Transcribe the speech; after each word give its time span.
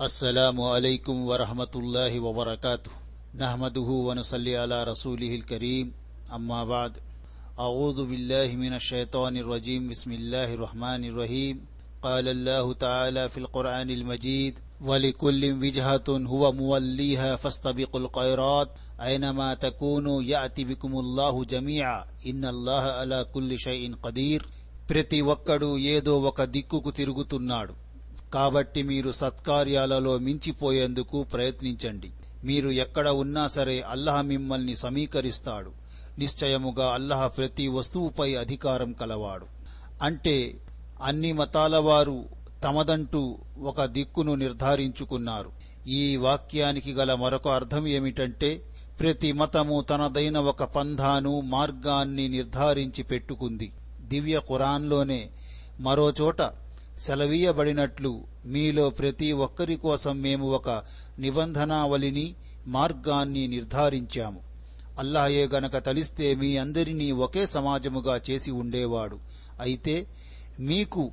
السلام 0.00 0.60
عليكم 0.60 1.16
ورحمة 1.26 1.72
الله 1.76 2.20
وبركاته 2.20 2.90
نحمده 3.34 3.88
ونصلي 4.08 4.56
على 4.56 4.84
رسوله 4.84 5.34
الكريم 5.34 5.92
أما 6.34 6.64
بعد 6.64 6.92
أعوذ 7.58 7.98
بالله 8.06 8.48
من 8.56 8.72
الشيطان 8.72 9.36
الرجيم 9.36 9.88
بسم 9.88 10.12
الله 10.12 10.54
الرحمن 10.54 11.04
الرحيم 11.04 11.56
قال 12.02 12.28
الله 12.28 12.72
تعالى 12.72 13.28
في 13.28 13.38
القرآن 13.38 13.90
المجيد 13.90 14.58
ولكل 14.80 15.42
وجهة 15.62 16.08
هو 16.08 16.52
موليها 16.52 17.36
فاستبقوا 17.36 18.00
الخيرات 18.00 18.68
أينما 19.00 19.54
تكونوا 19.54 20.22
يأتي 20.22 20.64
بكم 20.64 20.92
الله 20.98 21.44
جميعا 21.44 22.04
إن 22.26 22.44
الله 22.44 22.82
على 23.00 23.18
كل 23.34 23.58
شيء 23.58 23.94
قدير 24.02 24.42
ప్రతి 24.90 25.20
ఒక్కడు 25.32 25.76
ఏదో 25.94 26.12
ఒక 26.30 26.40
దిక్కుకు 26.54 26.90
తిరుగుతున్నాడు 26.90 27.79
కాబట్టి 28.33 28.83
మీరు 28.83 29.11
సత్కార్యాలలో 29.11 30.17
మించిపోయేందుకు 30.17 31.23
ప్రయత్నించండి. 31.23 32.11
మీరు 32.43 32.69
ఎక్కడ 32.69 33.09
ఉన్నా 33.09 33.47
సరే 33.47 33.81
అల్లహ 33.81 34.21
మిమ్మల్ని 34.21 34.75
సమీకరిస్తాడు. 34.75 35.71
నిశ్చయముగా 36.19 36.87
అల్లహ 36.93 37.27
ప్రతి 37.27 37.67
వస్తువుపై 37.67 38.35
అధికారం 38.35 38.93
కలవాడు. 38.93 39.45
అంటే 40.01 40.57
అన్ని 41.03 41.33
మతాల 41.33 41.77
వారు 41.77 42.25
తమదంటూ 42.63 43.37
ఒక 43.63 43.85
దిక్కును 43.85 44.35
నిర్ధారించుకున్నారు. 44.35 45.51
ఈ 45.87 46.15
వాక్యానికి 46.15 46.93
గల 46.93 47.13
మరొక 47.13 47.47
అర్థం 47.47 47.87
ఏమిటంటే 47.87 48.61
ప్రతి 48.99 49.31
మతము 49.31 49.81
తనదైన 49.81 50.37
ఒక 50.37 50.63
పంధాను 50.63 51.39
మార్గాన్ని 51.39 52.29
నిర్ధారించి 52.29 53.03
పెట్టుకుంది. 53.03 53.71
దివ్య 54.01 54.39
ఖురాన్లోనే 54.39 55.29
మరోచోట 55.79 56.41
సెలవీయబడినట్లు 56.99 58.23
మీలో 58.45 58.89
ప్రతి 58.89 59.31
ఒక్కరి 59.31 59.75
కోసం 59.75 60.21
మేము 60.21 60.51
ఒక 60.51 60.69
నిబంధనావళిని 61.19 62.35
మార్గాన్ని 62.67 63.47
నిర్ధారించాము. 63.47 64.39
అల్లాహే 64.99 65.47
గనక 65.47 65.77
తలిస్తే 65.77 66.35
మీ 66.35 66.57
అందరినీ 66.57 67.11
ఒకే 67.11 67.47
సమాజముగా 67.47 68.21
చేసి 68.29 68.51
ఉండేవాడు. 68.51 69.19
అయితే 69.59 70.07
మీకు 70.59 71.11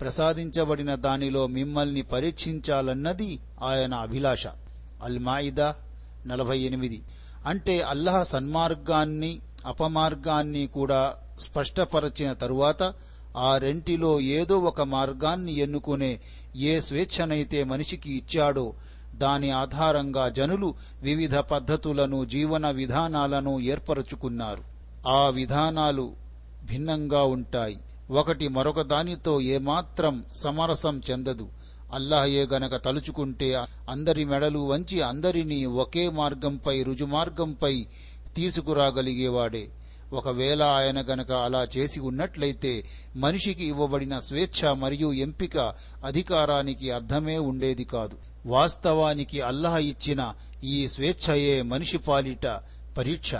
ప్రసాదించబడిన 0.00 0.94
దానిలో 0.94 1.46
మిమ్మల్ని 1.46 2.02
పరీక్షించాలన్నది 2.02 3.38
ఆయన 3.62 3.94
అభిలాష. 3.94 4.46
అల్ 5.02 5.18
మాయిదా 5.18 5.74
నలభై 6.26 6.58
ఎనిమిది. 6.58 7.02
అంటే 7.46 7.80
అల్లహ 7.80 8.22
సన్మార్గాన్ని 8.22 9.40
అపమార్గాన్ని 9.66 10.66
కూడా 10.66 11.16
స్పష్టపరచిన 11.38 12.32
తరువాత 12.32 12.94
ఆ 13.36 13.58
రెంటిలో 13.58 14.20
ఏదో 14.20 14.58
ఒక 14.58 14.80
మార్గాన్ని 14.80 15.56
ఎన్నుకునే 15.56 16.20
ఏ 16.56 16.80
స్వేచ్ఛనైతే 16.80 17.64
మనిషికి 17.64 18.12
ఇచ్చాడో 18.12 18.72
దాని 19.14 19.50
ఆధారంగా 19.50 20.28
జనులు 20.28 20.74
వివిధ 21.02 21.36
పద్ధతులను 21.36 22.24
జీవన 22.24 22.70
విధానాలను 22.70 23.60
ఏర్పరచుకున్నారు. 23.60 24.62
ఆ 25.08 25.28
విధానాలు 25.28 26.12
భిన్నంగా 26.64 27.22
ఉంటాయి. 27.22 27.78
ఒకటి 28.10 28.48
మరొక 28.48 28.80
దానితో 28.80 29.40
ఏమాత్రం 29.40 30.24
సమరసం 30.32 31.02
చెందదు. 31.10 31.48
అల్లాహయే 31.92 32.46
గనక 32.46 32.84
తలుచుకుంటే 32.84 33.54
అందరి 33.88 34.24
మెడలు 34.24 34.58
వంచి 34.58 35.00
అందరినీ 35.00 35.64
ఒకే 35.64 36.10
మార్గంపై 36.10 36.82
రుజుమార్గంపై 36.82 37.86
తీసుకురాగలిగేవాడే. 38.36 39.68
ఒకవేళ 40.14 40.62
ఆయన 40.62 41.00
గనక 41.00 41.32
అలా 41.32 41.66
చేసి 41.76 42.00
ఉన్నట్లయితే 42.00 42.84
మనిషికి 43.16 43.64
ఇవ్వబడిన 43.66 44.18
స్వేచ్ఛ 44.18 44.72
మరియు 44.72 45.12
ఎంపిక 45.12 45.74
అధికారానికి 46.04 46.90
అర్థమే 46.90 47.38
ఉండేది 47.38 47.84
కాదు. 47.84 48.16
వాస్తవానికి 48.46 49.40
అల్లహ 49.40 49.76
ఇచ్చిన 49.76 50.34
ఈ 50.64 50.88
స్వేచ్ఛయే 50.88 51.62
మనిషి 51.62 51.98
పాలిట 51.98 52.46
పరీక్ష. 52.98 53.34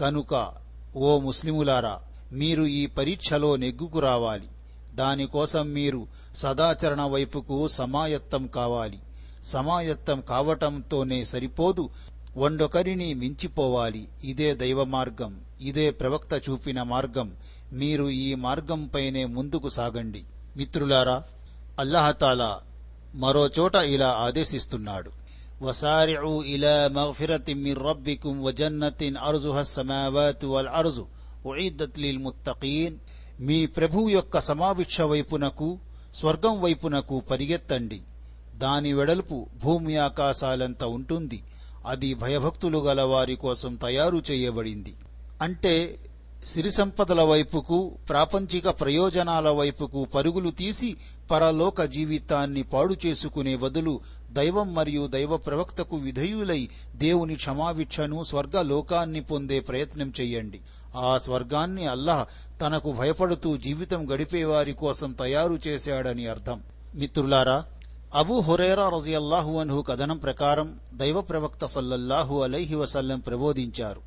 కనుక 0.00 0.52
ఓ 0.96 1.18
ముస్లిములారా 1.18 2.00
మీరు 2.32 2.64
ఈ 2.64 2.86
పరీక్షలో 2.86 3.56
నెగ్గుకు 3.56 3.98
రావాలి. 3.98 4.48
దానికోసం 4.94 5.68
మీరు 5.68 6.06
సదాచరణ 6.36 7.02
వైపుకు 7.02 7.68
సమాయత్తం 7.68 8.46
కావాలి. 8.46 8.98
సమాయత్తం 9.44 10.20
కావటంతోనే 10.20 11.24
సరిపోదు. 11.24 11.90
వండొకరిని 12.36 13.14
మించిపోవాలి. 13.14 14.08
ఇదే 14.24 14.54
దైవ 14.54 14.84
మార్గం. 14.84 15.40
ఇదే 15.60 15.90
ప్రవక్త 15.90 16.50
చూపిన 16.50 16.82
మార్గం. 16.82 17.36
మీరు 17.72 18.10
ఈ 18.10 18.34
మార్గంపైనే 18.34 19.24
ముందుకు 19.24 19.68
సాగండి. 19.68 20.24
మిత్రులారా 20.56 21.24
అల్లహతాలా 21.78 22.60
మరోచోట 23.14 23.74
ఇలా 23.74 24.10
ఆదేశిస్తున్నాడు. 24.10 25.26
وسارعوا 25.62 26.44
ఇలా 26.44 26.88
مغفرة 26.88 27.54
من 27.54 27.76
ربكم 27.76 28.48
وجنة 28.48 29.14
أرزها 29.14 29.60
السماوات 29.60 30.44
والأرض 30.44 31.04
أعدت 31.46 31.98
للمتقين 31.98 32.88
లిల్ 32.88 32.94
మీ 33.40 33.66
ప్రభువు 33.66 34.08
యొక్క 34.08 34.40
సమావిక్ష 34.40 35.00
వైపునకు 35.00 35.78
స్వర్గం 36.14 36.60
వైపునకు 36.60 37.20
పరిగెత్తండి. 37.20 38.02
దాని 38.56 38.92
వెడల్పు 38.92 39.46
భూమి 39.62 39.96
ఆకాశాలంత 39.96 40.84
ఉంటుంది. 40.84 41.42
అది 41.86 42.14
భయభక్తులు 42.14 42.78
గల 42.78 43.02
వారి 43.02 43.36
కోసం 43.36 43.74
తయారు 43.74 44.22
చేయబడింది. 44.30 44.94
అంటే 45.42 45.98
సిరి 46.46 46.70
సంపదల 46.70 47.22
వైపుకు 47.22 47.98
ప్రాపంచిక 48.08 48.68
ప్రయోజనాల 48.68 49.50
వైపుకు 49.50 50.04
పరుగులు 50.04 50.50
తీసి 50.50 50.96
పరలోక 51.30 51.82
జీవితాన్ని 51.82 52.62
పాడు 52.62 52.96
చేసుకునే 53.06 53.56
బదులు 53.56 54.00
దైవం 54.30 54.74
మరియు 54.74 55.06
దైవ 55.06 55.36
ప్రవక్తకు 55.36 55.96
విధేయులై 55.96 56.68
దేవుని 56.94 57.34
క్షమావిక్షను 57.34 58.22
స్వర్గలోకాన్ని 58.22 59.20
పొందే 59.20 59.60
ప్రయత్నం 59.60 60.12
చెయ్యండి 60.20 60.60
ఆ 60.96 61.18
స్వర్గాన్ని 61.18 61.86
అల్లాహ్ 61.86 62.26
తనకు 62.60 62.92
భయపడుతూ 62.92 63.56
జీవితం 63.56 64.14
గడిపేవారి 64.14 64.72
కోసం 64.72 65.12
తయారు 65.12 65.58
చేశాడని 65.66 66.26
అర్థం. 66.26 66.62
మిత్రులారా 66.94 67.64
అబూ 68.16 68.40
హురేరా 68.40 68.88
రజియల్లాహు 68.88 69.58
అన్హు 69.58 69.82
కథనం 69.82 70.16
ప్రకారం 70.16 70.78
దైవ 70.94 71.20
ప్రవక్త 71.20 71.66
సల్లల్లాహు 71.66 72.42
అలైహి 72.42 72.74
వసల్లం 72.74 73.20
ప్రబోధించారు. 73.20 74.00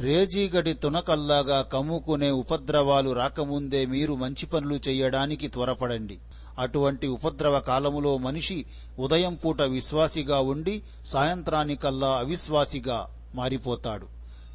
రేజీగడి 0.00 0.72
తునకల్లాగా 0.74 1.62
కమ్ముకునే 1.62 2.30
ఉపద్రవాలు 2.30 3.12
రాకముందే 3.12 3.86
మీరు 3.86 4.14
మంచి 4.14 4.46
పనులు 4.46 4.74
చెయ్యడానికి 4.88 5.48
త్వరపడండి. 5.48 6.18
అటువంటి 6.58 7.06
ఉపద్రవ 7.06 7.60
కాలములో 7.60 8.18
మనిషి 8.18 8.66
ఉదయం 8.98 9.34
పూట 9.34 9.62
విశ్వాసిగా 9.62 10.40
ఉండి 10.40 10.82
సాయంత్రానికల్లా 11.06 12.08
అవిశ్వాసిగా 12.08 13.10
మారిపోతాడు. 13.34 14.06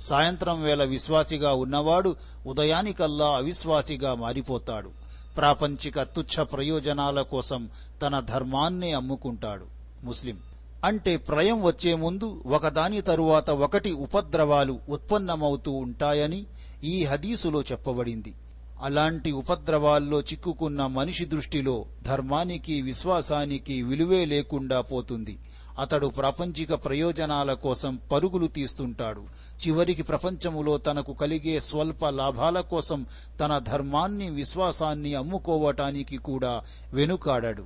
సాయంత్రం 0.01 0.63
వేళ 0.63 0.83
విశ్వాసిగా 0.83 1.53
ఉన్నవాడు 1.53 2.15
ఉదయానికల్లా 2.47 3.27
అవిశ్వాసిగా 3.27 4.15
మారిపోతాడు. 4.15 5.00
ప్రాపంచిక 5.37 6.03
తుచ్చ 6.03 6.43
ప్రయోజనాల 6.43 7.21
కోసం 7.21 7.69
తన 8.01 8.19
ధర్మాన్నే 8.19 8.91
అమ్ముకుంటాడు. 8.91 9.65
ముస్లిం. 10.03 10.37
అంటే 10.83 11.17
ప్రయం 11.17 11.63
వచ్చే 11.63 11.95
ముందు 11.95 12.43
ఒకదాని 12.45 13.01
తరువాత 13.01 13.49
ఒకటి 13.49 13.91
ఉపద్రవాలు 13.91 14.79
ఉత్పన్నమవుతూ 14.89 15.71
ఉంటాయని 15.71 16.45
ఈ 16.83 17.03
హదీసులో 17.03 17.61
చెప్పబడింది. 17.61 18.33
అలాంటి 18.81 19.31
ఉపద్రవాల్లో 19.31 20.21
చిక్కుకున్న 20.21 20.85
మనిషి 20.85 21.25
దృష్టిలో 21.25 21.85
ధర్మానికి 22.03 22.81
విశ్వాసానికి 22.81 23.83
విలువే 23.83 24.25
లేకుండా 24.25 24.81
పోతుంది. 24.81 25.37
అతడు 25.81 26.07
ప్రాపంచిక 26.07 26.73
ప్రయోజనాల 26.73 27.53
కోసం 27.53 27.99
పరుగులు 28.11 28.47
తీస్తుంటాడు. 28.47 29.21
చివరికి 29.67 30.03
ప్రపంచములో 30.03 30.77
తనకు 30.77 31.13
కలిగే 31.13 31.59
స్వల్ప 31.59 32.07
లాభాల 32.07 32.59
కోసం 32.59 33.05
తన 33.39 33.57
ధర్మాన్ని 33.57 34.29
విశ్వాసాన్ని 34.29 35.15
అమ్ముకోవటానికి 35.15 36.17
కూడా 36.17 36.61
వెనుకాడడు. 36.93 37.63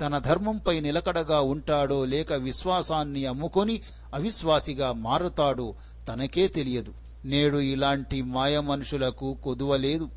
తన 0.00 0.18
ధర్మంపై 0.18 0.80
నిలకడగా 0.80 1.40
ఉంటాడో 1.40 2.04
లేక 2.04 2.32
విశ్వాసాన్ని 2.32 3.26
అమ్ముకొని 3.26 3.82
అవిశ్వాసిగా 4.14 4.92
మారుతాడో 4.92 5.74
తనకే 6.08 6.48
తెలియదు. 6.48 6.92
నేడు 7.24 7.58
ఇలాంటి 7.58 8.22
మాయ 8.22 8.60
మనుషులకు 8.60 9.36
కొదువలేదు. 9.44 10.08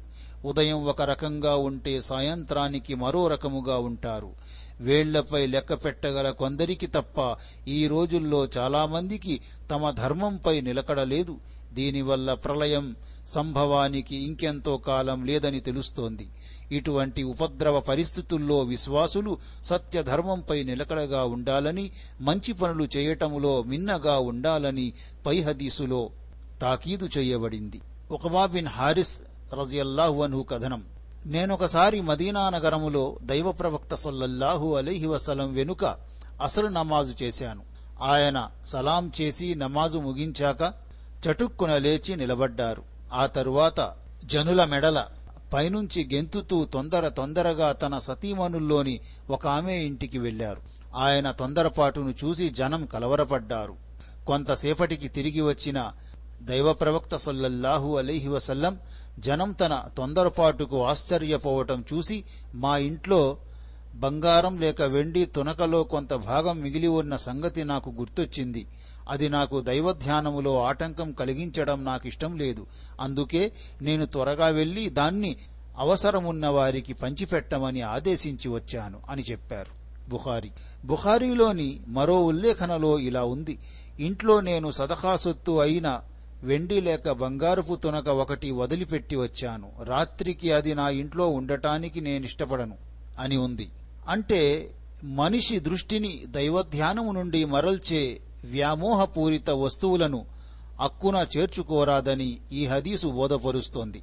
ఉదయం 0.45 0.85
ఒక 0.85 1.01
రకంగా 1.01 1.55
ఉంటే 1.55 2.01
సాయంత్రానికి 2.01 2.95
మరో 2.95 3.27
రకముగా 3.27 3.77
ఉంటారు. 3.77 4.31
వేళ్ళపై 4.81 5.45
లెక్క 5.45 5.73
పెట్టగల 5.73 6.29
కొందరికి 6.29 6.87
తప్ప 6.87 7.35
ఈ 7.67 7.87
రోజుల్లో 7.87 8.47
చాలామందికి 8.57 9.41
తమ 9.71 9.89
ధర్మంపై 9.89 10.61
నిలకడలేదు. 10.61 11.37
దీనివల్ల 11.73 12.33
ప్రళయం 12.33 12.95
సంభవానికి 13.27 14.15
ఇంకెంతో 14.15 14.77
కాలం 14.77 15.25
లేదని 15.25 15.59
తెలుస్తోంది. 15.59 16.29
ఇటువంటి 16.71 17.23
ఉపద్రవ 17.23 17.79
పరిస్థితుల్లో 17.79 18.59
విశ్వాసులు 18.59 19.37
సత్యధర్మంపై 19.63 20.63
నిలకడగా 20.63 21.23
ఉండాలని 21.23 21.91
మంచి 22.21 22.53
పనులు 22.53 22.87
చేయటములో 22.97 23.63
మిన్నగా 23.63 24.19
ఉండాలని 24.19 24.93
పై 25.25 25.41
హదీసులో 25.41 26.09
తాకీదు 26.61 27.09
చేయబడింది. 27.17 27.81
ఉకబా 28.11 28.45
బిన్ 28.45 28.67
హారిస్ 28.67 29.19
రజియల్లాహు 29.53 30.23
అన్హు 30.23 30.43
కథనం. 30.43 30.92
నేనొకసారి 31.25 32.01
మదీనా 32.01 32.49
నగరములో 32.49 33.17
దైవ 33.23 33.51
ప్రవక్త 33.51 33.95
సొల్లల్లాహు 33.95 34.75
అలీహి 34.75 35.07
వసలం 35.07 35.53
వెనుక 35.53 35.85
అసలు 36.41 36.67
నమాజు 36.67 37.23
చేశాను. 37.23 37.63
ఆయన 38.01 38.49
సలాం 38.65 39.11
చేసి 39.21 39.55
నమాజు 39.55 39.97
ముగించాక 39.97 40.73
చటుక్కున 41.27 41.77
లేచి 41.77 42.15
నిలబడ్డారు. 42.15 42.83
ఆ 43.13 43.25
తరువాత 43.25 43.93
జనుల 44.25 44.65
మెడల 44.65 45.05
పైనుంచి 45.53 46.09
గెంతుతూ 46.13 46.65
తొందర 46.65 47.09
తొందరగా 47.09 47.71
తన 47.71 47.97
సతీమణుల్లోని 47.97 48.99
ఒక 49.29 49.47
ఆమె 49.47 49.73
ఇంటికి 49.73 50.19
వెళ్ళారు 50.19 50.61
ఆయన 50.95 51.31
తొందరపాటును 51.31 52.13
చూసి 52.23 52.49
జనం 52.49 52.85
కలవరపడ్డారు. 52.85 53.75
కొంతసేపటికి 54.27 55.07
తిరిగి 55.07 55.41
వచ్చిన 55.41 55.91
దైవ 56.45 56.73
ప్రవక్త 56.73 57.15
సొల్లల్లాహు 57.15 57.97
అలీహి 57.97 58.27
వసల్లం 58.27 58.79
జనం 59.19 59.51
తన 59.51 59.83
తొందరపాటుకు 59.97 60.85
ఆశ్చర్యపోవటం 60.85 61.85
చూసి 61.93 62.23
మా 62.55 62.77
ఇంట్లో 62.77 63.37
బంగారం 63.95 64.59
లేక 64.59 64.81
వెండి 64.81 65.25
తునకలో 65.25 65.83
కొంత 65.83 66.13
భాగం 66.13 66.59
మిగిలి 66.59 66.87
ఉన్న 66.87 67.15
సంగతి 67.15 67.63
నాకు 67.63 67.89
గుర్తొచ్చింది. 67.89 68.67
అది 69.09 69.29
నాకు 69.29 69.61
దైవధ్యానములో 69.61 70.63
ఆటంకం 70.63 71.11
కలిగించడం 71.11 71.85
నాకిష్టం 71.85 72.37
లేదు. 72.37 72.65
అందుకే 73.01 73.51
నేను 73.81 74.05
త్వరగా 74.05 74.47
వెళ్ళి 74.47 74.89
దాన్ని 74.89 75.37
అవసరమున్న 75.77 76.47
వారికి 76.47 76.93
పంచిపెట్టమని 76.93 77.81
ఆదేశించి 77.81 78.49
వచ్చాను 78.49 78.99
అని 79.09 79.21
చెప్పారు. 79.21 79.83
బుఖారి. 80.09 80.51
బుఖారీలోని 80.85 81.79
మరో 81.87 82.23
ఉల్లేఖనలో 82.25 82.99
ఇలా 82.99 83.23
ఉంది. 83.23 83.59
ఇంట్లో 83.99 84.41
నేను 84.41 84.71
సదఖాసొత్తు 84.71 85.51
అయిన 85.59 86.01
వెండి 86.43 86.81
లేక 86.81 87.11
బంగారపు 87.11 87.75
తునక 87.75 88.09
ఒకటి 88.09 88.51
వదిలిపెట్టి 88.51 89.15
వచ్చాను. 89.15 89.71
రాత్రికి 89.83 90.51
అది 90.51 90.75
నా 90.75 90.89
ఇంట్లో 90.89 91.29
ఉండటానికి 91.29 92.01
నేనిష్టపడను 92.01 92.77
అని 93.19 93.37
ఉంది. 93.37 93.69
అంటే 94.09 94.71
మనిషి 95.03 95.59
దృష్టిని 95.59 96.23
దైవధ్యానము 96.25 97.11
నుండి 97.11 97.45
మరల్చే 97.45 98.19
వ్యామోహపూరిత 98.45 99.49
వస్తువులను 99.49 100.25
అక్కున 100.81 101.27
చేర్చుకోరాదని 101.37 102.37
ఈ 102.51 102.65
హదీసు 102.65 103.07
బోధపరుస్తోంది. 103.07 104.01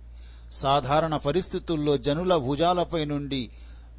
సాధారణ 0.53 1.17
పరిస్థితుల్లో 1.17 1.97
జనుల 1.97 2.37
భుజాలపై 2.37 3.05
నుండి 3.05 3.51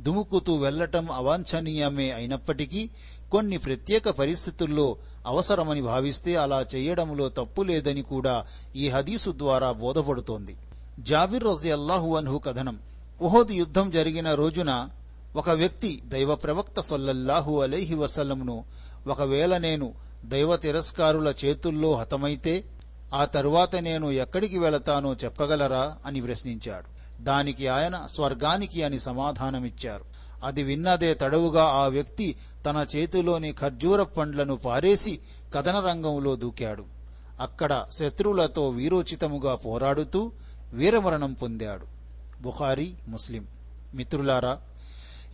దుముకుతూ 0.01 0.56
వెళ్ళటం 0.56 1.12
అవాంఛనీయమే 1.12 2.12
అయినప్పటికీ 2.12 2.89
కొన్ని 3.31 3.57
ప్రత్యేక 3.57 4.09
పరిస్థితుల్లో 4.09 4.95
అవసరమని 5.25 5.81
భావిస్తే 5.81 6.36
అలా 6.36 6.65
చేయడంలో 6.75 7.30
తప్పు 7.30 7.62
లేదని 7.62 8.01
కూడా 8.01 8.45
ఈ 8.75 8.89
హదీసు 8.89 9.33
ద్వారా 9.38 9.71
బోధపడుతోంది. 9.71 10.57
జాబిర్ 11.00 11.44
రజియల్లాహు 11.44 12.15
అన్హు 12.15 12.38
కథనం. 12.38 12.80
ఉహద్ 13.21 13.51
యుద్ధం 13.51 13.92
జరిగిన 13.92 14.33
రోజున 14.33 14.89
ఒక 15.36 15.50
వ్యక్తి 15.50 16.01
దైవ 16.06 16.36
ప్రవక్త 16.36 16.80
సొల్లల్లాహు 16.80 17.62
అలైహి 17.62 17.95
వసల్లంను 17.95 18.63
ఒకవేళ 19.07 19.57
నేను 19.57 19.94
దైవ 20.25 20.57
తిరస్కారుల 20.57 21.33
చేతుల్లో 21.45 21.95
హతమైతే 21.95 22.63
ఆ 23.13 23.25
తరువాత 23.25 23.75
నేను 23.75 24.12
ఎక్కడికి 24.12 24.59
వెళతానో 24.59 25.13
చెప్పగలరా 25.13 25.98
అని 26.06 26.21
ప్రశ్నించాడు. 26.21 26.90
దానికి 27.23 27.68
ఆయన 27.68 28.07
స్వర్గానికి 28.12 28.83
అని 28.83 29.00
సమాధానమిచ్చారు. 29.00 30.06
అది 30.44 30.63
విన్నదే 30.63 31.13
తడవుగా 31.13 31.63
ఆ 31.63 31.88
వ్యక్తి 31.88 32.35
తన 32.65 32.85
చేతిలోని 32.95 33.53
ఖర్జూర 33.53 34.03
పండ్లను 34.03 34.56
పారేసి 34.56 35.19
కథన 35.53 35.79
రంగంలో 35.79 36.35
దూకాడు. 36.35 36.83
అక్కడ 37.41 37.85
శత్రువులతో 37.91 38.69
వీరోచితముగా 38.69 39.56
పోరాడుతూ 39.56 40.31
వీరమరణం 40.73 41.33
పొందాడు. 41.33 41.85
బుఖారీ 42.41 42.94
ముస్లిం. 43.07 43.47
మిత్రులారా 43.94 44.62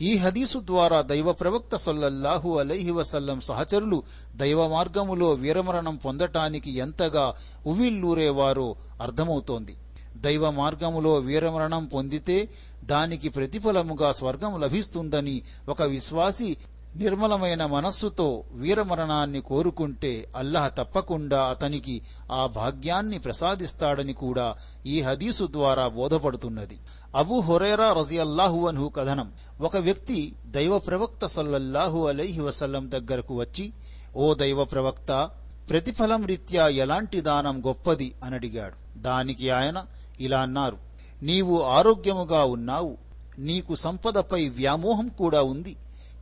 ఈ 0.01 0.18
హదీసు 0.18 0.60
ద్వారా 0.60 1.01
దైవ 1.01 1.31
ప్రవక్త 1.31 1.75
సొల్లల్లాహు 1.75 2.57
అలైహి 2.57 2.92
వసల్లం 2.92 3.42
సహచరులు 3.42 4.04
దైవ 4.36 4.68
మార్గములో 4.68 5.31
వీరమరణం 5.31 5.95
పొందటానికి 5.95 6.72
ఎంతగా 6.72 7.33
ఉవిల్లూరేవారో 7.68 8.75
అర్థమవుతోంది. 9.01 9.75
దైవ 10.22 10.50
మార్గములో 10.50 11.14
వీరమరణం 11.14 11.86
పొందితే 11.86 12.50
దానికి 12.84 13.30
ప్రతిఫలముగా 13.30 14.12
స్వర్గం 14.12 14.62
లభిస్తుందని 14.62 15.42
ఒక 15.69 15.81
విశ్వాసి 15.81 16.58
నిర్మలమైన 16.96 17.66
మనస్సుతో 17.66 18.44
వీరమరణాన్ని 18.52 19.42
కోరుకుంటే 19.42 20.28
అల్లహ 20.36 20.68
తప్పకుండా 20.68 21.44
అతనికి 21.44 22.02
ఆ 22.31 22.46
భాగ్యాన్ని 22.46 23.19
ప్రసాదిస్తాడని 23.19 24.14
కూడా 24.14 24.56
ఈ 24.86 25.02
హదీసు 25.02 25.48
ద్వారా 25.52 25.88
బోధపడుతున్నది. 25.88 26.80
అబు 27.16 27.40
హొరేరా 27.40 27.94
రజియల్లాహు 27.94 28.68
అన్హు 28.68 28.90
కథనం. 28.90 29.31
ఒక 29.62 29.78
వ్యక్తి 29.78 30.34
దైవ 30.46 30.80
ప్రవక్త 30.80 31.25
సల్లల్లాహు 31.25 32.08
అలైహి 32.08 32.42
వసల్లం 32.42 32.92
దగ్గరకు 32.92 33.36
వచ్చి 33.36 33.74
ఓ 34.16 34.34
దైవ 34.34 34.64
ప్రవక్త 34.64 35.30
ప్రతిఫలం 35.69 36.25
రీత్యా 36.25 36.68
ఎలాంటి 36.68 37.22
దానం 37.22 37.64
గొప్పది? 37.68 38.14
అనడిగాడు 38.24 39.02
దానికి 39.02 39.50
ఆయన 39.50 39.86
ఇలా 40.19 40.40
అన్నారు. 40.40 40.78
నీవు 41.24 41.62
ఆరోగ్యముగా 41.62 42.44
ఉన్నావు. 42.44 42.98
నీకు 43.40 43.75
సంపదపై 43.75 44.50
వ్యామోహం 44.50 45.08
కూడా 45.08 45.42
ఉంది. 45.42 45.75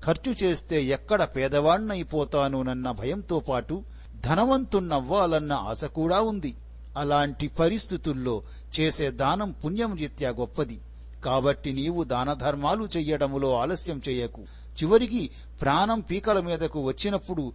ఖర్చు 0.03 0.35
చేస్తే 0.43 0.83
ఎక్కడ 0.83 1.23
పేదవాణ్ణైపోతానోనన్న 1.23 2.91
భయంతో 2.91 3.39
పాటు 3.39 3.83
ధనవంతున్నవ్వాలన్న 4.25 5.53
ఆశ 5.53 5.83
కూడా 5.83 6.21
ఉంది. 6.21 6.55
అలాంటి 6.97 7.47
పరిస్థితుల్లో 7.47 8.41
చేసే 8.79 9.11
దానం 9.11 9.51
పుణ్యం 9.51 9.95
రీత్యా 9.95 10.29
గొప్పది. 10.29 10.81
కాబట్టి 11.25 11.73
నీవు 11.73 12.03
దాన 12.03 12.33
ధర్మాలు 12.33 12.87
చెయ్యడములో 12.97 13.55
ఆలస్యం 13.55 14.01
చేయకు. 14.09 14.41
చివరికి 14.83 15.29
ప్రాణం 15.61 15.99
పీకల 15.99 16.39
మీదకు 16.39 16.81
వచ్చినప్పుడు 16.81 17.53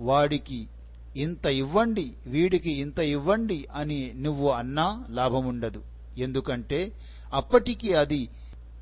వాడికి 0.00 0.68
ఇంత 1.16 1.46
ఇవ్వండి 1.46 2.12
వీడికి 2.26 2.70
ఇంత 2.70 2.98
ఇవ్వండి 2.98 3.66
అని 3.74 4.12
నువ్వు 4.16 4.50
అన్నా 4.50 5.04
లాభముండదు. 5.10 5.82
ఎందుకంటే 6.18 6.92
అప్పటికి 7.34 7.94
అది 7.94 8.28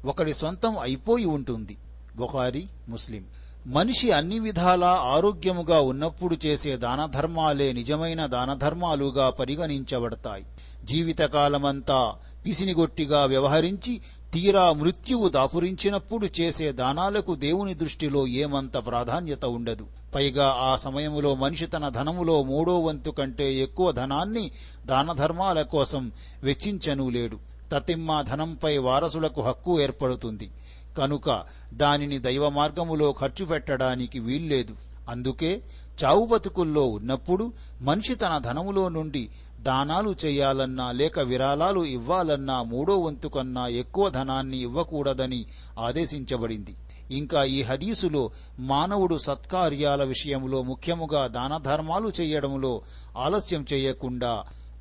ఒకడి 0.04 0.34
సొంతం 0.34 0.78
అయిపోయి 0.78 1.24
ఉంటుంది. 1.24 1.76
బుఖారి 2.16 2.68
ముస్లిం. 2.88 3.24
మనిషి 3.66 4.10
అన్ని 4.10 4.38
విధాలా 4.38 4.90
ఆరోగ్యముగా 4.90 5.80
ఉన్నప్పుడు 5.80 6.36
చేసే 6.46 6.76
దానధర్మాలే 6.76 7.72
నిజమైన 7.72 8.26
దానధర్మాలుగా 8.26 9.30
పరిగణించబడతాయి. 9.30 10.44
జీవితకాలమంతా 10.84 12.14
పిసినిగొట్టిగా 12.46 13.24
వ్యవహరించి 13.24 14.00
తీరా 14.34 14.72
మృత్యువు 14.72 15.28
దాపురించినప్పుడు 15.28 16.28
చేసే 16.40 16.72
దానాలకు 16.72 17.34
దేవుని 17.34 17.74
దృష్టిలో 17.74 18.26
ఏమంత 18.26 18.76
ప్రాధాన్యత 18.76 19.44
ఉండదు. 19.44 19.86
పైగా 20.14 20.56
ఆ 20.58 20.76
సమయములో 20.76 21.34
మనిషి 21.34 21.66
తన 21.66 21.88
ధనములో 21.88 22.42
మూడో 22.42 22.80
వంతు 22.80 23.10
కంటే 23.10 23.54
ఎక్కువ 23.54 23.92
ధనాన్ని 23.92 24.50
దానధర్మాల 24.86 25.62
కోసం 25.62 26.12
వెచ్చించనూ 26.42 27.10
లేడు. 27.10 27.38
తతిమ్మ 27.72 28.22
ధనంపై 28.22 28.78
వారసులకు 28.78 29.42
హక్కు 29.42 29.80
ఏర్పడుతుంది. 29.80 30.50
కనుక 30.98 31.44
దానిని 31.74 32.18
దైవ 32.18 32.48
మార్గములో 32.48 33.14
ఖర్చు 33.20 33.44
పెట్టడానికి 33.44 34.18
వీల్లేదు. 34.18 34.74
అందుకే 35.08 35.62
చావు 36.04 36.26
బతుకుల్లో 36.26 36.86
ఉన్నప్పుడు 36.86 37.52
మనిషి 37.82 38.14
తన 38.14 38.38
ధనములో 38.38 38.88
నుండి 38.88 39.28
దానాలు 39.66 40.14
చేయాలన్నా 40.24 40.86
లేక 40.92 41.18
విరాళాలు 41.18 41.82
ఇవ్వాలన్నా 41.96 42.56
మూడో 42.62 42.94
వంతు 42.98 43.28
కన్నా 43.28 43.64
ఎక్కువ 43.82 44.08
ధనాన్ని 44.08 44.58
ఇవ్వకూడదని 44.58 45.40
ఆదేశించబడింది. 45.78 46.74
ఇంకా 47.10 47.40
ఈ 47.44 47.62
హదీసులో 47.62 48.22
మానవుడు 48.58 49.16
సత్కార్యాల 49.18 50.02
విషయంలో 50.04 50.62
ముఖ్యముగా 50.62 51.22
దాన 51.26 51.56
ధర్మాలు 51.56 52.10
చేయడంలో 52.20 52.72
ఆలస్యం 53.16 53.66
చేయకుండా 53.72 54.32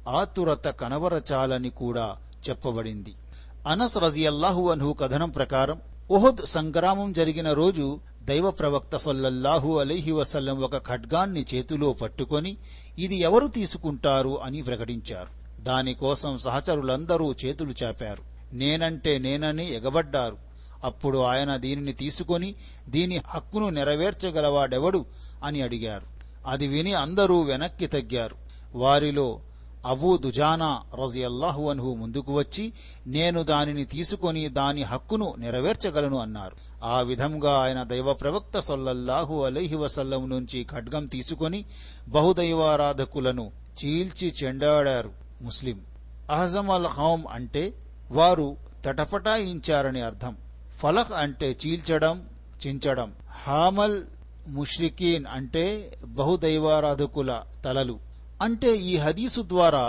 ఆతురత 0.07 0.67
కనబరచాలని 0.81 1.69
కూడా 1.69 2.07
చెప్పబడింది. 2.49 3.13
అనస్ 3.67 3.97
రజియల్లాహు 3.97 4.63
అన్హు 4.69 4.93
కథనం 4.93 5.29
ప్రకారం 5.29 5.77
ఉహద్ 6.11 6.41
సంగ్రామం 6.45 7.13
జరిగిన 7.13 7.49
రోజు 7.53 7.85
దైవ 8.25 8.51
ప్రవక్త 8.51 8.97
సొల్లల్లాహు 8.97 9.77
అలైహి 9.77 10.11
వసల్లం 10.11 10.61
ఒక 10.61 10.77
ఖడ్గాన్ని 10.87 11.45
చేతిలో 11.53 11.93
పట్టుకొని 11.93 12.57
ఇది 12.99 13.15
ఎవరు 13.15 13.47
తీసుకుంటారు? 13.47 14.41
అని 14.41 14.61
ప్రకటించారు. 14.61 15.61
దానికోసం 15.61 16.37
సహచరులందరూ 16.37 17.33
చేతులు 17.45 17.73
చాపారు. 17.83 18.23
నేనంటే 18.55 19.17
నేనని 19.17 19.73
ఎగబడ్డారు. 19.73 20.37
అప్పుడు 20.83 21.17
ఆయన 21.17 21.55
దీనిని 21.55 21.93
తీసుకొని 21.93 22.55
దీని 22.89 23.21
హక్కును 23.27 23.69
నెరవేర్చగలవాడెవడు? 23.69 25.05
అని 25.43 25.61
అడిగారు. 25.61 26.05
అది 26.47 26.67
విని 26.67 26.93
అందరూ 26.93 27.41
వెనక్కి 27.41 27.87
తగ్గారు. 27.87 28.35
వారిలో 28.75 29.39
అబూ 29.85 30.17
దుజానా 30.17 30.81
రజియల్లాహు 31.03 31.69
అన్హు 31.69 31.93
ముందుకు 31.93 32.33
వచ్చి 32.33 32.73
నేను 33.07 33.43
దానిని 33.43 33.85
తీసుకొని 33.85 34.49
దాని 34.49 34.83
హక్కును 34.83 35.35
నెరవేర్చగలను 35.37 36.17
అన్నారు. 36.17 36.55
ఆ 36.83 37.01
విధంగా 37.01 37.63
ఆయన 37.63 37.83
దైవ 37.83 38.13
ప్రవక్త 38.13 38.59
సొల్లల్లాహు 38.59 39.43
అలైహి 39.43 39.75
వసల్లం 39.75 40.29
నుంచి 40.29 40.63
ఖడ్గం 40.63 41.05
తీసుకొని 41.05 41.65
బహుదైవారాధకులను 42.07 43.51
చీల్చి 43.85 44.33
చెండాడారు 44.43 45.11
ముస్లిం. 45.41 45.81
అహజం 46.31 46.71
అల్ 46.71 46.85
హౌమ్ 46.85 47.23
అంటే 47.31 47.73
వారు 48.11 48.57
తటపటాయించారని 48.85 50.01
అర్థం. 50.01 50.37
ఫలహ్ 50.79 51.11
అంటే 51.11 51.57
చీల్చడం 51.65 52.29
చించడం. 52.67 53.13
హామల్ 53.31 54.03
ముష్రికీన్ 54.47 55.25
అంటే 55.31 55.91
బహుదైవారాధకుల 56.05 57.41
తలలు. 57.65 58.12
అంటే 58.43 58.71
ఈ 58.91 58.93
హదీసు 58.97 59.41
ద్వారా 59.47 59.85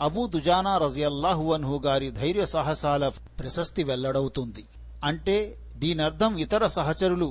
అబూ 0.00 0.26
దుజానా 0.26 0.78
రజియల్లాహు 0.78 1.46
అన్హు 1.52 1.76
గారి 1.86 2.10
ధైర్య 2.10 2.44
సాహసాల 2.46 3.08
ప్రశస్తి 3.40 3.82
వెల్లడవుతుంది. 3.84 4.62
అంటే 5.04 5.36
దీనర్థం 5.76 6.32
ఇతర 6.38 6.66
సహచరులు 6.66 7.28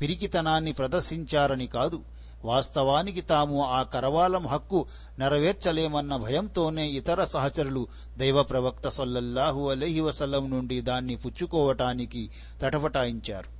పిరికితనాన్ని 0.00 0.72
ప్రదర్శించారని 0.72 1.66
కాదు 1.66 1.98
వాస్తవానికి 2.44 3.22
తాము 3.22 3.58
ఆ 3.78 3.80
కరవాలం 3.82 4.44
హక్కు 4.46 4.80
నెరవేర్చలేమన్న 5.18 6.16
భయంతోనే 6.16 6.86
ఇతర 6.90 7.24
సహచరులు 7.24 7.82
దైవ 8.18 8.42
ప్రవక్త 8.42 8.88
సొల్లల్లాహు 8.88 9.62
అలహి 9.70 10.00
వసల్లం 10.00 10.46
నుండి 10.50 10.80
దాన్ని 10.80 11.16
పుచ్చుకోవటానికి 11.16 12.22
తటపటాయించారు 12.62 13.50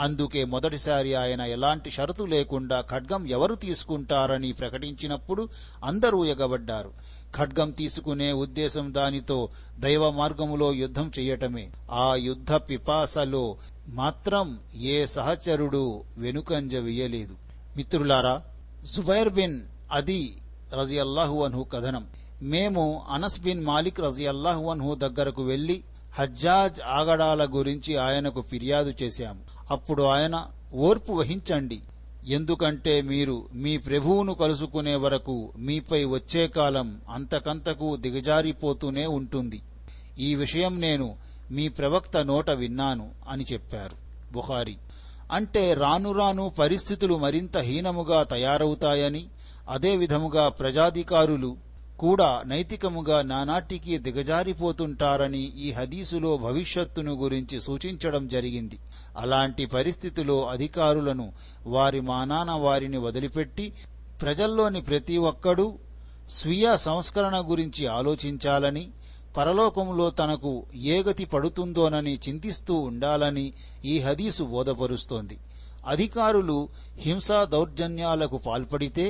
అందుకే 0.00 0.44
మొదటిసారి 0.44 1.14
ఆయన 1.14 1.40
ఎలాంటి 1.40 1.90
షరతు 1.90 2.22
లేకుండా 2.22 2.80
ఖడ్గం 2.80 3.26
ఎవరు 3.26 3.54
తీసుకుంటారని 3.54 4.52
ప్రకటించినప్పుడు 4.52 5.48
అందరూ 5.84 6.24
ఎగబడ్డారు. 6.24 6.92
ఖడ్గం 7.36 7.70
తీసుకునే 7.70 8.32
ఉద్దేశం 8.32 8.94
దానితో 8.94 9.48
దైవ 9.78 10.10
మార్గములో 10.10 10.72
యుద్ధం 10.72 11.12
చెయ్యటమే 11.18 11.70
ఆ 11.90 12.14
యుద్ధ 12.14 12.52
పిపాసలో 12.52 13.56
మాత్రం 13.88 14.58
ఏ 14.80 15.06
సహచరుడు 15.06 16.02
వెనుకంజ 16.18 16.76
వేయలేదు. 16.76 17.34
మిత్రులారా 17.76 18.42
జుబైర్ 18.84 19.28
బిన్ 19.28 19.60
అది 19.92 20.36
రజియల్లాహు 20.80 21.44
అన్హు 21.44 21.62
కథనం. 21.62 22.06
మేము 22.42 23.02
అనస్ 23.10 23.40
బిన్ 23.40 23.64
మాలిక్ 23.64 24.00
రజియల్లాహు 24.00 24.70
అన్హు 24.70 24.94
దగ్గరకు 24.94 25.42
వెళ్ళి 25.42 25.84
హజ్జాజ్ 26.18 26.80
ఆగడాల 26.80 27.48
గురించి 27.54 27.96
ఆయనకు 27.96 28.40
ఫిర్యాదు 28.40 28.94
చేశాము 29.02 29.40
అప్పుడు 29.70 30.02
ఆయన 30.02 30.46
ఓర్పు 30.74 31.12
వహించండి. 31.12 31.80
ఎందుకంటే 32.26 33.02
మీరు 33.02 33.46
మీ 33.54 33.78
ప్రభువును 33.78 34.34
కలుసుకునే 34.34 34.94
వరకు 34.94 35.52
మీపై 35.58 36.04
వచ్చే 36.04 36.48
కాలం 36.48 37.00
అంతకంతకు 37.10 37.96
దిగజారిపోతూనే 37.96 39.06
ఉంటుంది. 39.06 39.62
ఈ 40.18 40.34
విషయం 40.34 40.80
నేను 40.80 41.16
మీ 41.50 41.68
ప్రవక్త 41.68 42.16
నోట 42.16 42.50
విన్నాను 42.50 43.10
అని 43.28 43.44
చెప్పారు 43.52 43.96
బుహారి 44.32 44.76
అంటే 45.32 45.74
రాను 45.74 46.12
రాను 46.12 46.52
పరిస్థితులు 46.58 47.18
మరింత 47.18 47.58
హీనముగా 47.58 48.22
తయారవుతాయని 48.22 49.24
అదే 49.68 49.96
విధముగా 49.96 50.48
ప్రజాధికారులు 50.48 51.56
కూడా 52.02 52.28
నైతికముగా 52.46 53.18
నానాటికి 53.30 53.94
దిగజారిపోతుంటారని 54.06 55.42
ఈ 55.64 55.68
హదీసులో 55.78 56.30
భవిష్యత్తును 56.46 57.12
గురించి 57.22 57.56
సూచించడం 57.60 58.24
జరిగింది. 58.34 58.78
అలాంటి 59.16 59.64
పరిస్థితిలో 59.76 60.36
అధికారులను 60.54 61.26
వారి 61.66 62.00
మానాన 62.10 62.50
వారిని 62.66 62.98
వదిలిపెట్టి 63.06 63.66
ప్రజల్లోని 64.22 64.80
ప్రతి 64.82 65.18
ఒక్కడూ 65.30 65.66
స్వీయ 66.38 66.76
సంస్కరణ 66.86 67.36
గురించి 67.50 67.84
ఆలోచించాలని 67.98 68.84
పరలోకంలో 69.36 70.06
తనకు 70.10 70.52
ఏగతి 70.94 71.24
పడుతుందోనని 71.32 72.14
చింతిస్తూ 72.24 72.74
ఉండాలని 72.88 73.46
ఈ 73.84 73.94
హదీసు 74.06 74.44
బోధపరుస్తోంది. 74.54 75.36
అధికారులు 75.86 76.56
హింసా 77.04 77.38
దౌర్జన్యాలకు 77.52 78.38
పాల్పడితే 78.46 79.06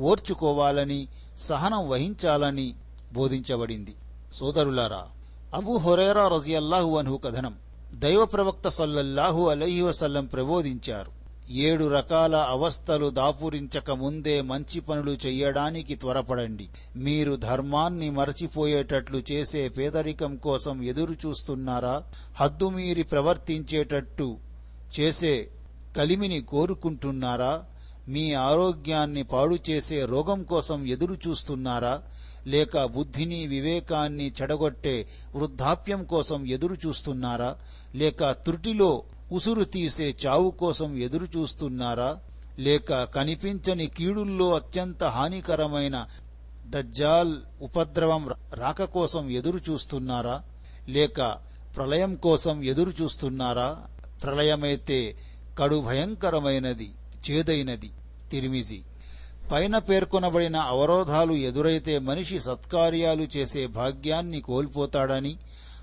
ఓర్చుకోవాలని 0.00 1.08
సహనం 1.38 1.88
వహించాలని 1.88 2.74
బోధించబడింది. 3.12 3.94
సోదరులారా 4.32 5.06
అబు 5.54 5.76
హొరేరా 5.76 6.28
రజియల్లాహు 6.28 6.96
అన్హు 6.96 7.16
కథనం 7.16 7.54
దైవ 7.94 8.24
ప్రవక్త 8.24 8.68
సల్లల్లాహు 8.68 9.48
అలహి 9.48 9.82
వసల్లం 9.82 10.26
ప్రబోధించారు. 10.26 11.20
ఏడు 11.52 11.86
రకాల 11.88 12.36
అవస్థలు 12.36 13.10
దాపురించక 13.10 13.90
ముందే 13.90 14.42
మంచి 14.42 14.80
పనులు 14.80 15.16
చెయ్యడానికి 15.26 15.94
త్వరపడండి. 15.94 16.68
మీరు 16.96 17.36
ధర్మాన్ని 17.36 18.10
మరచిపోయేటట్లు 18.10 19.22
చేసే 19.32 19.68
పేదరికం 19.68 20.36
కోసం 20.36 20.82
ఎదురు 20.82 21.14
చూస్తున్నారా 21.26 22.02
హద్దుమీరి 22.36 23.02
ప్రవర్తించేటట్టు 23.02 24.38
చేసే 25.00 25.48
కలిమిని 25.96 26.40
కోరుకుంటున్నారా? 26.42 27.64
మీ 28.08 28.32
ఆరోగ్యాన్ని 28.32 29.22
పాడు 29.22 29.58
చేసే 29.70 30.04
రోగం 30.04 30.42
కోసం 30.42 30.86
ఎదురు 30.86 31.16
చూస్తున్నారా? 31.28 32.02
లేక 32.46 32.84
బుద్ధిని 32.84 33.46
వివేకాన్ని 33.46 34.32
చెడగొట్టే 34.42 35.08
వృద్ధాప్యం 35.34 36.04
కోసం 36.04 36.46
ఎదురు 36.46 36.76
చూస్తున్నారా? 36.86 37.56
లేక 37.94 38.30
త్రుటిలో 38.32 39.02
ఉసురు 39.32 39.64
తీసే 39.64 40.14
చావు 40.26 40.50
కోసం 40.50 40.96
ఎదురు 40.98 41.28
చూస్తున్నారా? 41.38 42.18
లేక 42.58 43.04
కనిపించని 43.04 43.86
కీడుల్లో 43.86 44.54
అత్యంత 44.54 45.04
హానికరమైన 45.04 46.06
దజ్జాల్ 46.66 47.36
ఉపద్రవం 47.62 48.28
రాక 48.54 48.84
కోసం 48.84 49.30
ఎదురు 49.30 49.60
చూస్తున్నారా? 49.70 50.42
లేక 50.88 51.20
ప్రళయం 51.76 52.14
కోసం 52.14 52.64
ఎదురు 52.64 52.92
చూస్తున్నారా? 53.02 53.78
ప్రళయమైతే 54.22 55.16
కడు 55.58 55.76
భయంకరమైనది. 55.76 56.90
చేదైనది. 57.30 57.90
తిరిమిజి. 58.30 58.82
పైన 59.52 59.78
పేర్కొనబడిన 59.78 60.56
అవరోధాలు 60.56 61.32
ఎదురైతే 61.32 61.98
మనిషి 61.98 62.40
సత్కార్యాలు 62.40 63.26
చేసే 63.36 63.66
భాగ్యాన్ని 63.66 64.40
కోల్పోతాడని 64.40 65.36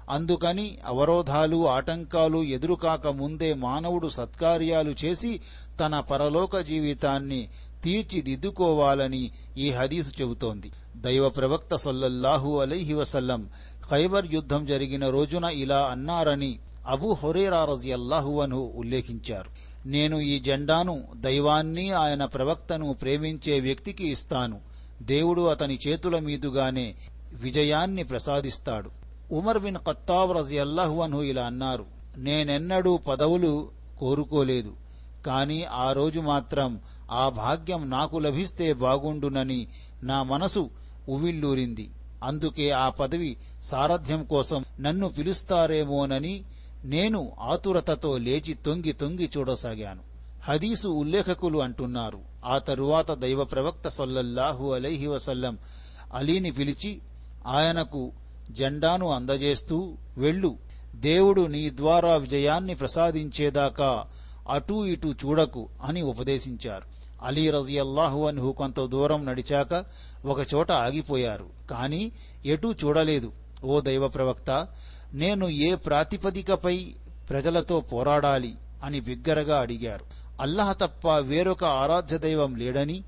అందుకని 0.09 0.77
అవరోధాలు 0.85 1.69
ఆటంకాలు 1.69 2.43
ఎదురుకాక 2.43 3.07
ముందే 3.07 3.53
మానవుడు 3.53 4.07
సత్కార్యాలు 4.07 4.95
చేసి 5.05 5.39
తన 5.79 5.99
పరలోక 5.99 6.57
జీవితాన్ని 6.57 7.49
తీర్చిదిద్దుకోవాలని 7.83 9.31
ఈ 9.57 9.71
హదీసు 9.71 10.21
చెబుతోంది. 10.21 10.71
దైవ 10.95 11.29
ప్రవక్త 11.29 11.75
సొల్లల్లాహు 11.75 12.57
అలైహి 12.57 12.93
వసల్లం 12.93 13.49
ఖైబర్ 13.91 14.33
యుద్ధం 14.33 14.65
జరిగిన 14.65 15.09
రోజున 15.09 15.43
ఇలా 15.43 15.79
అన్నారని 15.85 16.59
అబు 16.87 17.17
హొరేరా 17.23 17.65
రజియల్లాహు 17.65 18.41
అను 18.41 18.73
ఉల్లేఖించారు. 18.75 19.66
నేను 19.87 20.17
ఈ 20.31 20.35
జెండాను 20.39 20.95
దైవాన్ని 21.15 21.91
ఆయన 22.03 22.25
ప్రవక్తను 22.25 22.87
ప్రేమించే 22.93 23.55
వ్యక్తికి 23.59 24.05
ఇస్తాను. 24.07 24.57
దేవుడు 25.01 25.41
అతని 25.49 25.75
చేతుల 25.87 26.15
మీదుగానే 26.19 26.87
విజయాన్ని 27.33 28.03
ప్రసాదిస్తాడు. 28.03 28.89
ఉమర్ 29.31 29.59
బిన్ 29.59 29.79
ఖత్తాబ్ 29.87 30.31
రజియల్లాహు 30.37 30.97
అన్హు 31.01 31.21
ఇలా 31.21 31.45
అన్నారు 31.45 31.85
నేనెన్నడూ 32.17 32.97
పదవులు 33.07 33.53
కోరుకోలేదు 33.99 34.71
కాని 35.25 35.59
ఆ 35.65 35.91
రోజు 35.91 36.19
మాత్రం 36.31 36.71
ఆ 37.11 37.29
భాగ్యం 37.29 37.89
నాకు 37.89 38.17
లభిస్తే 38.19 38.73
బాగుండునని 38.83 39.61
నా 40.03 40.17
మనసు 40.23 40.63
ఉవిల్లూరింది 41.09 41.85
అందుకే 42.23 42.67
ఆ 42.83 42.89
పదవి 42.89 43.31
సారథ్యం 43.63 44.21
కోసం 44.25 44.59
నన్ను 44.79 45.07
పిలుస్తారేమోనని 45.17 46.33
నేను 46.85 47.31
ఆతురతతో 47.39 48.17
లేచి 48.17 48.53
తొంగి 48.53 48.91
తొంగి 48.91 49.29
చూడసాగాను. 49.37 50.01
హదీసు 50.43 50.87
ఉల్లేఖకులు 50.87 51.59
అంటున్నారు 51.59 52.19
ఆ 52.45 52.57
తరువాత 52.57 53.11
దైవ 53.11 53.43
ప్రవక్త 53.43 53.87
సొల్లల్లాహు 53.87 54.71
అలైహి 54.71 55.07
వసల్లం 55.07 55.57
అలీని 56.13 56.51
పిలిచి 56.51 57.01
ఆయనకు 57.47 58.11
జెండాను 58.51 59.09
అందజేస్తూ 59.09 59.97
వెళ్ళు 60.17 60.57
దేవుడు 60.95 61.41
నీ 61.41 61.69
ద్వారా 61.69 62.15
విజయాన్ని 62.15 62.75
ప్రసాదించేదాకా 62.75 64.05
అటూ 64.49 64.85
ఇటూ 64.85 65.11
చూడకు 65.11 65.69
అని 65.83 66.01
ఉపదేశించారు. 66.01 66.83
అలీ 67.23 67.49
రజియల్లాహు 67.49 68.25
అన్హు 68.25 68.51
కొంత 68.51 68.79
దూరం 68.79 69.25
నడిచాక 69.25 69.85
ఒకచోట 70.25 70.71
ఆగిపోయారు. 70.71 71.49
కాని 71.69 72.11
ఎటూ 72.45 72.71
చూడలేదు. 72.71 73.31
ఓ 73.63 73.79
దైవ 73.79 74.07
ప్రవక్త 74.07 74.67
నేను 75.13 75.49
ఏ 75.49 75.75
ప్రాతిపదికపై 75.75 76.95
ప్రజలతో 77.29 77.81
పోరాడాలి 77.81 78.55
అని 78.83 78.99
బిగ్గరగా 78.99 79.59
అడిగారు. 79.59 80.05
అల్లహ 80.41 80.73
తప్ప 80.73 81.07
వేరొక 81.07 81.63
ఆరాధ్య 81.63 82.17
దైవం 82.17 82.55
లేడని 82.55 83.03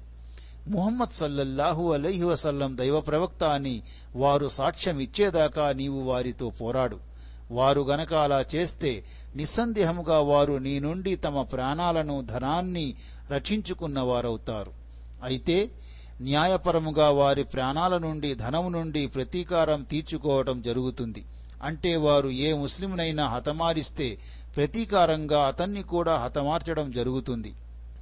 ముహమ్మద్ 0.68 1.14
సల్లల్లాహు 1.14 1.94
అలైహి 1.94 2.24
వసల్లం 2.24 2.78
దైవ 2.78 3.00
ప్రవక్త 3.00 3.44
అని 3.44 3.82
వారు 4.16 4.50
సాక్ష్యం 4.50 5.00
ఇచ్చేదాకా 5.00 5.74
నీవు 5.74 6.02
వారితో 6.02 6.50
పోరాడు. 6.50 6.98
వారు 7.52 7.82
గనక 7.82 8.14
అలా 8.14 8.46
చేస్తే 8.56 9.04
నిస్సందేహముగా 9.36 10.20
వారు 10.20 10.54
నీ 10.54 10.80
నుండి 10.80 11.16
తమ 11.16 11.42
ప్రాణాలను 11.42 12.22
ధనాన్ని 12.22 12.96
రక్షించుకున్నవారవుతారు. 13.32 14.72
అయితే 15.24 15.72
న్యాయపరముగా 16.22 17.10
వారి 17.10 17.44
ప్రాణాల 17.44 17.98
నుండి 17.98 18.36
ధనము 18.36 18.70
నుండి 18.70 19.08
ప్రతీకారం 19.08 19.84
తీర్చుకోవటం 19.84 20.62
జరుగుతుంది. 20.62 21.26
అంటే 21.62 21.96
వారు 21.96 22.30
ఏ 22.30 22.54
ముస్లింనైనా 22.54 23.28
హతమారిస్తే 23.28 24.18
ప్రతీకారంగా 24.56 25.48
అతన్ని 25.48 25.84
కూడా 25.84 26.18
హతమార్చడం 26.18 26.92
జరుగుతుంది. 26.92 27.54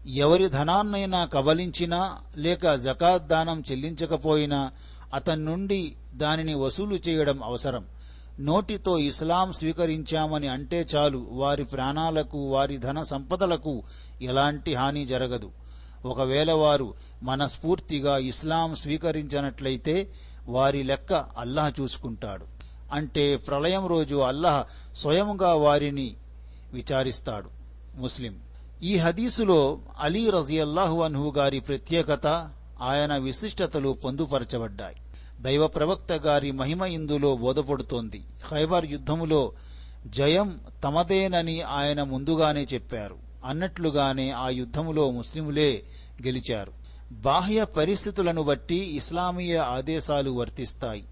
ఎవరి 0.08 0.50
ధనాన్నైనా 0.50 1.26
కబలించినా 1.26 2.18
లేక 2.38 2.76
జకాత్ 2.76 3.28
దానం 3.28 3.64
చెల్లించకపోయినా 3.72 4.72
అతని 5.14 5.46
నుండి 5.46 5.94
దానిని 6.14 6.54
వసూలు 6.54 6.96
చేయడం 6.96 7.44
అవసరం. 7.44 7.86
నోటితో 8.40 9.00
ఇస్లాం 9.00 9.52
స్వీకరించామని 9.52 10.48
అంటే 10.48 10.86
చాలు 10.96 11.28
వారి 11.32 11.64
ప్రాణాలకు 11.64 12.38
వారి 12.38 12.78
ధన 12.78 13.04
సంపదలకు 13.04 13.84
ఎలాంటి 14.22 14.76
హాని 14.76 15.06
జరగదు. 15.06 15.52
ఒకవేళ 16.06 16.52
వారు 16.52 16.94
మనస్ఫూర్తిగా 17.24 18.18
ఇస్లాం 18.18 18.76
స్వీకరించినట్లయితే 18.76 20.10
వారి 20.48 20.84
లెక్క 20.84 21.14
అల్లాహ్ 21.14 21.82
చూసుకుంటాడు. 21.82 22.57
అంటే 22.94 23.36
ప్రళయం 23.36 23.88
రోజు 23.88 24.16
అల్లాహ్ 24.16 24.96
స్వయంగా 24.98 25.54
వారిని 25.54 26.16
విచారిస్తాడు. 26.74 27.50
ముస్లిం. 27.96 28.40
ఈ 28.84 28.98
హదీసులో 28.98 29.80
అలీ 30.00 30.30
రజియల్లాహు 30.30 31.02
అన్హు 31.02 31.34
గారి 31.38 31.60
ప్రత్యేకత 31.60 32.28
ఆయన 32.82 33.18
విశిష్టతలు 33.18 33.90
పొందుపరచబడ్డాయి. 33.90 34.96
దైవ 35.42 35.68
ప్రవక్త 35.68 36.12
గారి 36.12 36.52
మహిమ 36.52 36.84
ఇందులో 36.84 37.36
బోధపడుతోంది. 37.36 38.24
ఖైబర్ 38.50 38.86
యుద్ధములో 38.86 39.52
జయం 40.08 40.60
తమదేనని 40.84 41.62
ఆయన 41.62 42.04
ముందుగానే 42.04 42.68
చెప్పారు. 42.74 43.16
అన్నట్లుగానే 43.46 44.30
ఆ 44.30 44.50
యుద్ధములో 44.50 45.12
ముస్లిములే 45.12 45.84
గెలిచారు. 46.26 46.72
బాహ్య 47.12 47.64
పరిస్థితులను 47.64 48.44
బట్టి 48.44 48.96
ఇస్లామీయ 48.96 49.58
ఆదేశాలు 49.58 50.32
వర్తిస్తాయి. 50.32 51.04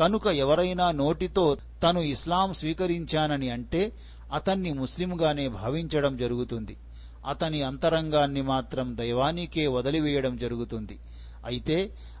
కనుక 0.00 0.26
ఎవరైనా 0.44 0.86
నోటితో 1.00 1.44
తను 1.82 2.00
ఇస్లాం 2.14 2.48
స్వీకరించానని 2.60 3.48
అంటే 3.56 3.82
అతన్ని 4.32 4.72
ముస్లింగానే 4.80 5.46
భావించడం 5.60 6.12
జరుగుతుంది. 6.22 6.74
అతని 7.30 7.58
అంతరంగాన్ని 7.62 8.42
మాత్రం 8.52 8.86
దైవానికే 9.00 9.64
వదిలివేయడం 9.76 10.34
జరుగుతుంది. 10.42 10.96
అయితే 11.48 11.76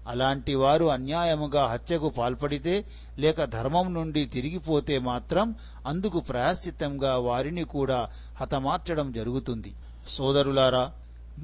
అలాంటి 0.08 0.54
వారు 0.62 0.86
అన్యాయముగా 0.96 1.62
హత్యకు 1.72 2.08
పాల్పడితే 2.18 2.74
లేక 3.18 3.44
ధర్మం 3.56 3.88
నుండి 3.94 4.22
తిరిగిపోతే 4.34 4.96
మాత్రం 5.10 5.46
అందుకు 5.86 6.18
ప్రాయశ్చిత్తంగా 6.28 7.12
వారిని 7.28 7.64
కూడా 7.74 7.98
హతమార్చడం 8.40 9.08
జరుగుతుంది. 9.18 9.72
సోదరులారా 10.08 10.84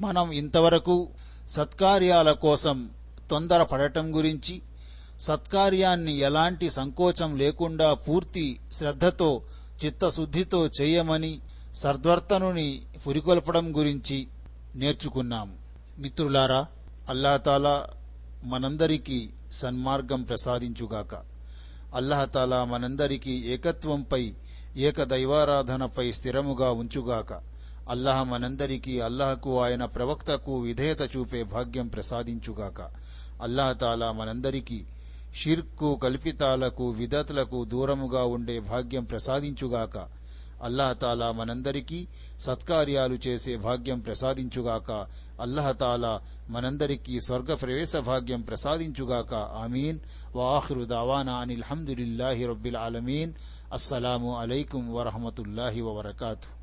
మనం 0.05 0.25
ఇంతవరకు 0.41 0.95
సత్కార్యాల 1.49 2.31
కోసం 2.45 2.77
తొందరపడటం 3.29 4.05
గురించి 4.17 4.55
సత్కార్యాన్ని 5.21 6.17
ఎలాంటి 6.17 6.69
సంకోచం 6.69 7.37
లేకుండా 7.37 7.93
పూర్తి 7.93 8.59
శ్రద్ధతో 8.73 9.41
చిత్తశుద్ధితో 9.85 10.67
చేయమని 10.67 11.39
సద్వర్తనుని 11.75 12.81
పురికొల్పడం 13.07 13.77
గురించి 13.77 14.27
నేర్చుకున్నాము. 14.75 15.53
మిత్రులారా 15.99 16.65
అల్లాహతాలా 17.09 17.87
మనందరికీ 18.43 19.29
సన్మార్గం 19.51 20.23
ప్రసాదించుగాక. 20.23 21.15
అల్లహతాలా 21.95 22.63
మనందరికీ 22.63 23.31
ఏకత్వంపై 23.31 24.33
ఏకదైవారాధనపై 24.77 26.11
స్థిరముగా 26.11 26.71
ఉంచుగాక. 26.71 27.33
అల్లహ 27.89 28.23
మనందరికీ 28.23 28.99
అల్లహకు 28.99 29.63
ఆయన 29.63 29.85
ప్రవక్తకు 29.85 30.59
విధేయత 30.59 31.01
చూపే 31.17 31.43
భాగ్యం 31.43 31.87
ప్రసాదించుగాక. 31.87 32.81
అల్లహతాలా 33.41 34.11
మనందరికీ 34.11 34.85
షిర్కు 35.41 35.95
కల్పితాలకు 35.95 36.89
విదతులకు 36.89 37.65
దూరముగా 37.65 38.23
ఉండే 38.23 38.59
భాగ్యం 38.59 39.03
ప్రసాదించుగాక. 39.03 39.97
అల్లహతాలా 40.63 41.31
మనందరికీ 41.31 42.07
సత్కార్యాలు 42.39 43.17
చేసే 43.27 43.57
భాగ్యం 43.57 43.99
ప్రసాదించుగాక. 43.99 44.91
అల్లహతాలా 45.41 46.21
మనందరికీ 46.49 47.21
స్వర్గ 47.21 47.53
ప్రవేశ 47.53 47.95
భాగ్యం 47.95 48.41
ప్రసాదించుగాక. 48.41 49.33
ఆమీన్. 49.33 49.99
వాహ్రు 50.35 50.83
దావానా 50.83 51.33
అనిల్ 51.33 51.63
హమ్దులిల్లాహి 51.63 52.45
రబ్బిల్ 52.45 52.75
ఆలమీన్. 52.75 53.33
అస్సలాము 53.73 54.37
అలైకుం 54.37 54.93
వరహమతుల్లాహి 54.93 55.81
వబర్కాతు. 55.81 56.56